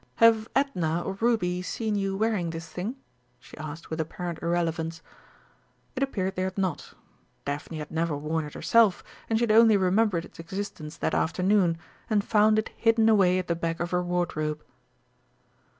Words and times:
Have 0.15 0.49
Edna 0.55 1.03
or 1.05 1.13
Ruby 1.21 1.61
seen 1.61 1.93
you 1.93 2.17
wearing 2.17 2.49
this 2.49 2.67
thing?" 2.67 2.95
she 3.37 3.55
asked 3.59 3.91
with 3.91 4.01
apparent 4.01 4.39
irrelevance. 4.41 5.03
It 5.95 6.01
appeared 6.01 6.33
they 6.35 6.41
had 6.41 6.57
not; 6.57 6.95
Daphne 7.45 7.77
had 7.77 7.91
never 7.91 8.17
worn 8.17 8.43
it 8.45 8.55
herself, 8.55 9.03
and 9.29 9.37
she 9.37 9.43
had 9.43 9.51
only 9.51 9.77
remembered 9.77 10.25
its 10.25 10.39
existence 10.39 10.97
that 10.97 11.13
afternoon, 11.13 11.77
and 12.09 12.23
found 12.23 12.57
it 12.57 12.71
hidden 12.75 13.09
away 13.09 13.37
at 13.37 13.47
the 13.47 13.53
back 13.53 13.79
of 13.79 13.91
her 13.91 14.01
wardrobe. 14.01 14.63